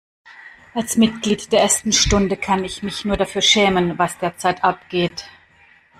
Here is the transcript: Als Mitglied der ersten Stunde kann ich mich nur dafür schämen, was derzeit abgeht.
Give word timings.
Als 0.73 0.97
Mitglied 0.97 1.51
der 1.51 1.61
ersten 1.61 1.93
Stunde 1.93 2.35
kann 2.35 2.63
ich 2.63 2.81
mich 2.81 3.05
nur 3.05 3.17
dafür 3.17 3.43
schämen, 3.43 3.99
was 3.99 4.17
derzeit 4.17 4.63
abgeht. 4.63 5.29